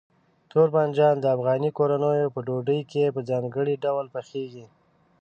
تور 0.51 0.67
بانجان 0.73 1.15
د 1.19 1.25
افغاني 1.35 1.69
کورنیو 1.77 2.33
په 2.35 2.39
ډوډۍ 2.47 2.79
کې 2.91 3.13
په 3.15 3.21
ځانګړي 3.29 3.75
ډول 3.83 4.05
پخېږي. 4.15 4.65